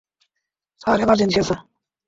Sir, 0.81 0.97
emergency 0.99 1.37
আছে। 1.43 1.55